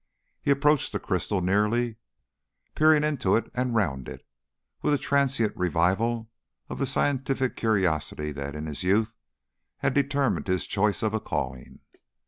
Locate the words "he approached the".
0.41-0.99